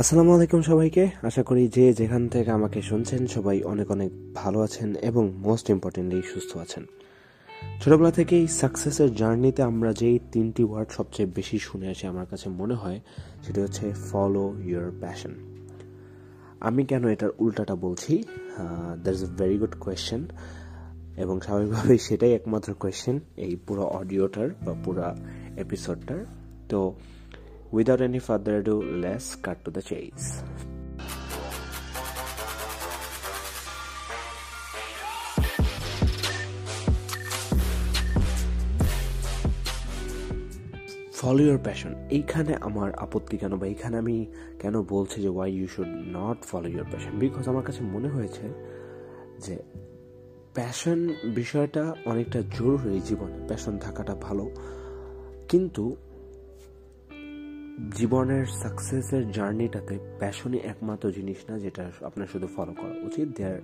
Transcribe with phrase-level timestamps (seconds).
[0.00, 4.88] আসসালামু আলাইকুম সবাইকে। আশা করি যে যেখান থেকে আমাকে শুনছেন সবাই অনেক অনেক ভালো আছেন
[5.08, 6.84] এবং মোস্ট ইম্পর্টেন্টলি সুস্থ আছেন।
[7.82, 12.76] ছোটবেলা থেকেই সাকসেসের জার্নিতে আমরা যেই তিনটি ওয়ার্ড সবচেয়ে বেশি শুনে আসি, আমার কাছে মনে
[12.82, 12.98] হয়,
[13.44, 15.32] সেটা হচ্ছে ফলো ইউর প্যাশন
[16.68, 18.12] আমি কেন এটার উল্টাটা বলছি?
[19.02, 20.22] That is a very good question
[21.22, 25.02] এবং স্বাভাবিকভাবেই সেটাই একমাত্র কোয়েশ্চেন এই পুরো অডিওটার বা পুরো
[25.64, 26.20] এপিসোডটার
[26.70, 26.80] তো
[27.76, 28.74] Without any further ado,
[29.04, 30.28] let's cut to the chase.
[41.18, 44.26] Follow your passion এইখানে আমার আপত্তি কেন বা এইখানে আমি
[44.60, 48.46] কেন বলছি যে why you should not follow your passion because আমার কাছে মনে হয়েছে
[49.38, 49.56] যে
[50.54, 54.50] প্যাশন বিষয়টা অনেকটা জরুরি জীবনে। প্যাশন থাকাটা ভালো।
[55.48, 55.96] কিন্তু
[57.96, 63.60] জীবনের সাকসেসের জার্নিটাতে প্যাশনই একমাত্র জিনিস না, যেটা আপনার শুধু ফলো করা উচিত। There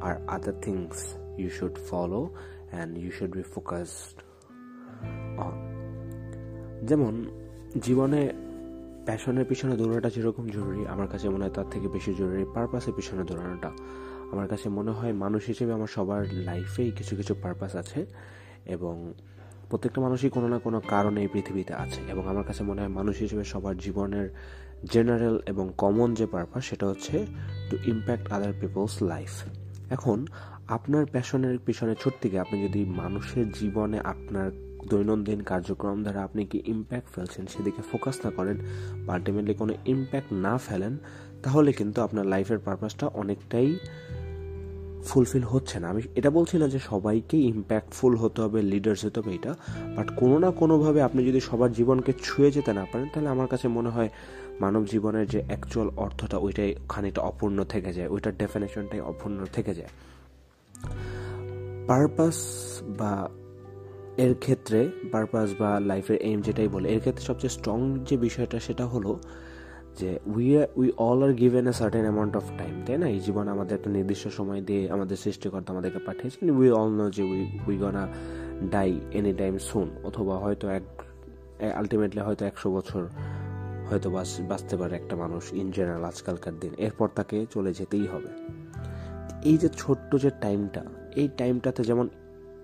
[0.00, 2.34] are other things you should follow
[2.70, 4.22] and you should be focused
[5.38, 5.54] on
[6.86, 7.24] যেমন,
[7.80, 8.32] জীবনে
[9.06, 13.24] প্যাশনের পিছনে দৌড়ানোটা যেরকম জরুরি, আমার কাছে মনে হয় তার থেকে বেশি জরুরি। পারপাসের পিছনে
[13.24, 13.70] দৌড়ানোটা।
[14.32, 18.06] আমার কাছে মনে হয় মানুষ হিসেবে আমার সবার লাইফেই কিছু কিছু পারপাস আছে
[18.64, 19.14] এবং
[19.70, 23.18] প্রত্যেকটা মানুষই কোনো না কোনো কারণে এই পৃথিবীতে আছে। এবং আমার কাছে মনে হয় মানুষ
[23.18, 24.28] হিসেবে সবার জীবনের
[24.92, 27.26] জেনারেল এবং কমন যে পারপাস সেটা হচ্ছে
[27.70, 29.32] to impact other people's life
[29.90, 30.26] এখন,
[30.68, 34.50] আপনার প্যাশনের পিছনে ছুটতে গিয়ে আপনি যদি মানুষের জীবনে আপনার
[34.90, 38.56] দৈনন্দিন কার্যক্রম দ্বারা আপনি কি ইম্প্যাক্ট ফেলছেন, সেদিকে ফোকাস না করেন
[39.06, 40.96] বা আলটিমেটলি কোনো ইম্প্যাক্ট না ফেলেন,
[41.42, 43.76] তাহলে কিন্তু আপনার লাইফের পারপাসটা অনেকটাই
[45.08, 49.32] ফুলফিল হচ্ছে না। আমি এটা বলছি না যে সবাইকে ইম্প্যাক্টফুল হতে হবে লিডার্স হতে হবে
[49.34, 49.52] এটা
[49.96, 53.68] বাট কোনো না কোনোভাবে আপনি যদি সবার জীবনকে ছুঁয়ে যেতে না পারেন, তাহলে আমার কাছে
[53.68, 54.10] মনে হয়
[54.60, 59.92] মানব জীবনের যে অ্যাকচুয়াল অর্থটা, ওইটাই খানিকটা অপূর্ণ থেকে যায়, ওইটার ডেফিনেশনটাই অপূর্ণ থেকে যায়।
[61.86, 62.38] পারপাস
[62.98, 63.28] বা
[64.16, 67.78] এর ক্ষেত্রে পারপাস বা লাইফের এইম যেটাই বলে, এর ক্ষেত্রে সবচেয়ে স্ট্রং
[68.08, 69.20] যে বিষয়টা, সেটা হলো
[69.98, 70.46] যে we
[70.76, 73.08] we all are given a certain amount of time তাই না?
[73.08, 77.22] এই জীবন আমাদের একটা নির্দিষ্ট সময় দিয়ে আমাদের সৃষ্টিকর্তা আমাদেরকে পাঠিয়েছেন। উই অল নো যে
[77.22, 78.08] we we gonna
[78.70, 80.82] die any time soon অথবা হয়তো এক
[81.76, 83.02] আলটিমেটলি হয়তো একশো বছর
[83.90, 88.30] হয়তো বাঁচতে পারে একটা মানুষ ইন জেনারেল আজকালকার দিন। এরপর তাকে চলে যেতেই হবে।
[89.44, 90.84] এই যে ছোট্ট যে টাইমটা
[91.16, 92.08] এই টাইমটাতে যেমন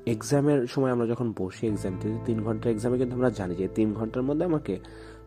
[0.06, 3.94] এক্সামের সময় আমরা যখন বসি এক্সাম দিতে তিন ঘণ্টার এক্সামে কিন্তু আমরা জানি যে তিন
[3.94, 4.78] ঘণ্টার মধ্যে আমাকে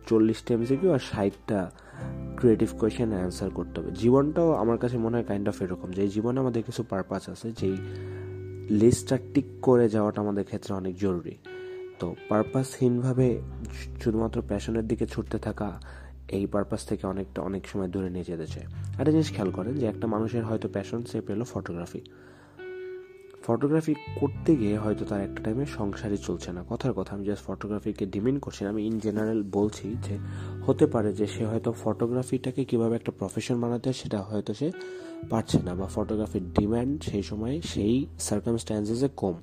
[0.08, 1.72] চল্লিশটা এমসিকিউ আর ষাটটা
[2.36, 6.40] ক্রিয়েটিভ কোয়েশন অ্যান্সার করতে হবে। জীবনটাও আমার কাছে মনে হয় কাইন্ড অফ এরকম যে জীবনে
[6.40, 7.78] আমাদের কিছু পারপাস আছে, যেই
[8.70, 11.38] লিস্টটা টিক করে যাওয়াটা আমাদের ক্ষেত্রে অনেক জরুরি।
[12.00, 13.42] তো পারপাসহীনভাবে
[14.04, 15.82] শুধুমাত্র প্যাশনের দিকে ছুটতে থাকা
[16.28, 18.66] এই পারপাস থেকে অনেকটা, অনেক সময় দূরে নিয়ে যেতে চায়।
[19.00, 22.02] একটা জিনিস খেয়াল করেন যে একটা মানুষের হয়তো প্যাশন সে পেল ফটোগ্রাফি
[23.50, 28.06] ফটোগ্রাফি করতে গিয়ে হয়তো তার একটা টাইমে সংসারই চলছে না। কথার কথা, আমি জাস্ট ফটোগ্রাফিকে
[28.06, 30.16] ডিমিন করছি আমি ইন জেনারেল বলছি যে,
[30.66, 34.68] হতে পারে যে সে হয়তো ফটোগ্রাফিটাকে কীভাবে একটা প্রফেশন বানাতে সেটা হয়তো সে
[35.30, 39.36] পারছে না বা ফটোগ্রাফির ডিম্যান্ড সেই সময় সেই সার্কামস্ট্যান্সেসে কম।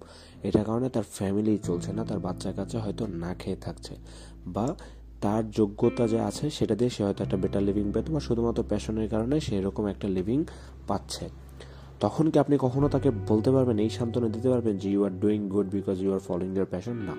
[0.42, 3.94] এটার কারণে তার ফ্যামিলি চলছে না, তার বাচ্চা কাচ্চা হয়তো না খেয়ে থাকছে
[4.46, 4.66] বা
[5.20, 9.08] তার যোগ্যতা যে আছে সেটা দিয়ে সে হয়তো একটা বেটার লিভিং পেত বা শুধুমাত্র প্যাশনের
[9.08, 10.38] কারণে সেরকম একটা লিভিং
[10.86, 11.26] পাচ্ছে।
[12.04, 15.40] তখন কি আপনি কখনো তাকে বলতে পারবেন, এই সান্ত্বনা দিতে পারবেন যে you are doing
[15.54, 17.14] good because you are following your passion না।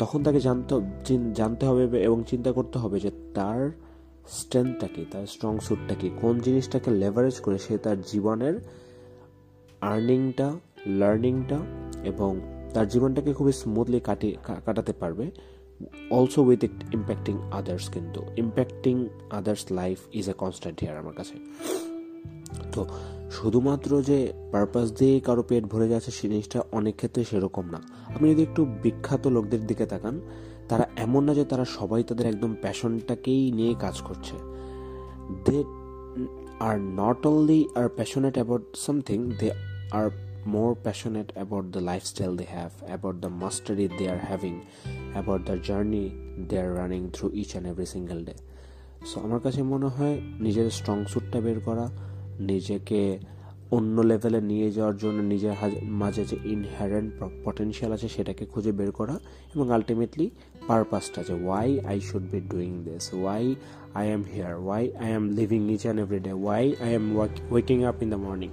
[0.00, 0.74] তখন তাকে জানতে
[1.34, 3.60] জানতে হবে এবং চিন্তা করতে হবে যে তার
[4.38, 8.54] স্ট্রেংথটা কি, তার স্ট্রং সুটটা কি, কোন জিনিসটাকে লেভারেজ করে সে তার জীবনের
[9.92, 10.48] আর্নিংটা
[11.00, 11.58] লার্নিংটা
[12.10, 12.30] এবং
[12.74, 14.34] তার জীবনটাকে খুবই স্মুথলি কাটিয়ে
[14.66, 15.24] কাটাতে পারবে।
[16.10, 18.96] Also with it impacting others কিন্তু impacting
[19.30, 21.36] others life is a constant here আমার কাছে।
[22.74, 22.80] তো
[23.30, 27.80] শুধুমাত্র যে পারপাস দিয়ে কারও পেট ভরে যাচ্ছে জিনিসটা অনেক ক্ষেত্রে সেরকম না
[28.14, 30.20] আপনি যদি একটু বিখ্যাত লোকদের দিকে তাকান
[30.68, 34.36] তারা এমন না যে তারা সবাই তাদের একদম প্যাশনটাকেই নিয়ে কাজ করছে
[35.44, 35.58] they
[36.60, 39.50] are not only are passionate about something they
[39.92, 40.10] are
[40.46, 44.66] more passionate about the lifestyle they have, about the mastery they are having,
[45.14, 46.14] about the journey
[46.48, 48.38] they are running through each and every single day.
[49.06, 53.18] So আমার কাছে মনে হয় নিজের strong সুটটা বের করা নিজেকে
[53.70, 55.54] অন্য লেভেলে নিয়ে যাওয়ার জন্য নিজের
[55.88, 57.10] মাঝে যে ইনহারেন্ট
[57.44, 59.18] পটেনশিয়াল আছে সেটাকে খুঁজে বের করা
[59.54, 60.30] এবং আলটিমেটলি
[60.68, 63.54] পারপাসটা যে why I should be doing this why
[63.94, 67.16] I am here why I am living each and every day why I am
[67.50, 68.50] waking up in the morning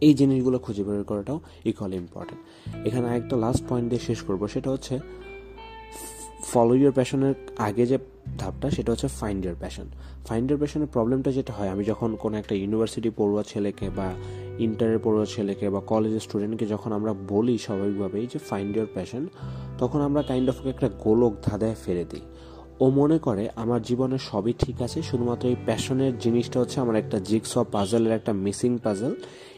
[0.00, 2.40] এই জিনিসগুলো খুঁজে বের করাটাও ইকুয়ালি ইম্পর্টেন্ট
[2.86, 4.98] এখানে একটা লাস্ট পয়েন্ট দিয়ে শেষ করব, সেটা হচ্ছে
[6.50, 7.34] ফলো ইউর প্যাশনের
[7.68, 7.98] আগে যে
[8.38, 9.86] ধাপটা, সেটা হচ্ছে find your passion
[10.28, 14.08] find your প্যাশনের প্রবলেমটা যেটা হয়, আমি যখন কোনো একটা ইউনিভার্সিটি পড়ুয়া ছেলেকে বা
[14.58, 19.22] ইন্টারের পড়ুয়া ছেলেকে বা কলেজের স্টুডেন্টকে যখন আমরা বলি স্বাভাবিকভাবেই যে ফাইন্ড ইয়ার প্যাশন
[19.78, 22.24] তখন আমরা কাইন্ড অফ একটা গোলক ধাঁধায় ফেলে দিই।
[22.80, 27.16] ও মনে করে, আমার জীবনে সবই ঠিক আছে, শুধুমাত্র এই প্যাশনের জিনিসটা হচ্ছে আমার একটা
[27.56, 29.14] অফ পাজলের একটা মিসিং পাজল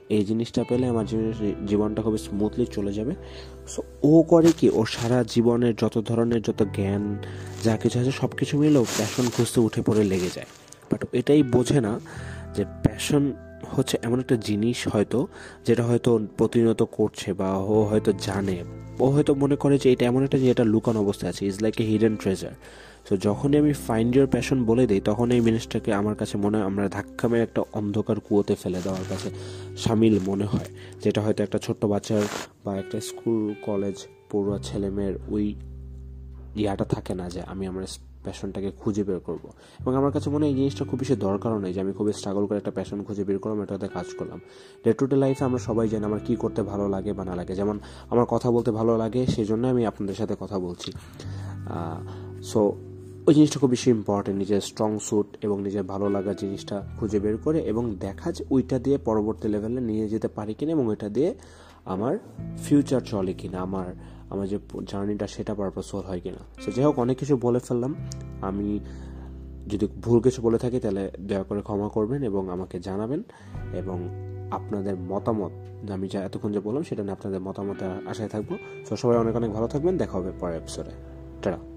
[0.08, 1.06] এই জিনিসটা পেলে আমার
[1.66, 3.14] জীবনটা খুবই স্মুথলি চলে যাবে।
[3.68, 7.16] সো ও করে কি, ও সারা জীবনের যত ধরনের যত জ্ঞান,
[7.64, 10.46] যা কিছু আছে সব কিছু মিলেও প্যাশন খুঁজতে উঠে পড়ে লেগে যায়।
[10.90, 12.00] বাট এটাই বোঝে না
[12.56, 13.32] যে প্যাশন
[13.76, 15.26] হচ্ছে এমন একটা জিনিস হয়তো,
[15.66, 18.64] যেটা হয়তো প্রতিনিয়ত করছে বা ও হয়তো জানে।
[19.00, 21.80] ও হয়তো মনে করে যে এটা এমন একটা যে এটা লুকানো অবস্থায় আছে। Is like
[21.80, 22.50] a hidden treasure
[23.08, 26.66] so যখনই আমি ফাইন্ড ইয়ার প্যাশন বলে দিই তখন এই জিনিসটাকে আমার কাছে মনে হয়
[26.66, 29.30] আমরা ধাক্কা মেরে একটা অন্ধকার কুয়োতে ফেলে দেওয়ার কাছে
[29.76, 30.68] সামিল মনে হয়।
[31.04, 32.22] যেটা হয়তো একটা ছোট্ট বাচ্চার
[32.64, 33.96] বা একটা স্কুল কলেজ
[34.30, 35.54] পড়ুয়া ছেলেমেয়ের ওই
[36.56, 37.84] ইয়াটা থাকে না যে আমি আমার
[38.24, 39.44] প্যাশনটাকে খুঁজে বের করব।
[39.80, 42.46] এবং আমার কাছে মনে হয় এই জিনিসটা খুব বেশি দরকারও নেই যে আমি খুবই স্ট্রাগল
[42.46, 44.40] করে একটা প্যাশন খুঁজে বের করলাম, এটাতে কাজ করলাম।
[44.84, 47.54] ডে টু ডে লাইফে আমরা সবাই জানি আমার কী করতে ভালো লাগে বা না লাগে।
[47.54, 47.76] যেমন
[48.10, 50.90] আমার কথা বলতে ভালো লাগে সেই জন্য আমি আপনাদের সাথে কথা বলছি।
[52.42, 52.60] সো
[53.26, 57.36] ওই জিনিসটা খুব বেশি ইম্পর্টেন্ট নিজের স্ট্রং স্যুট এবং নিজের ভালো লাগা জিনিসটা খুঁজে বের
[57.36, 61.34] করে এবং দেখা যে ওইটা দিয়ে পরবর্তী লেভেলে নিয়ে যেতে পারি কিনা এবং ওইটা দিয়ে
[61.84, 62.18] আমার
[62.58, 63.94] ফিউচার চলে কিনা, আমার
[64.30, 64.58] আমার যে
[64.88, 67.94] জার্নিটা সেটা পারপাসফুল হয় কিনা। সো যাই হোক, অনেক কিছু বলে ফেললাম।
[68.40, 68.80] আমি
[69.68, 73.22] যদি ভুল কিছু বলে থাকি, তাহলে দয়া করে ক্ষমা করবেন এবং আমাকে জানাবেন
[73.72, 74.08] এবং
[74.50, 75.50] আপনাদের মতামত,
[75.90, 78.56] আমি যা এতক্ষণ যে বললাম সেটা নিয়ে আপনাদের মতামত আশায় থাকব।
[78.88, 80.90] তো সবাই অনেক অনেক ভালো থাকবেন। দেখা হবে পরের এপিসোডে
[81.42, 81.69] টাটা।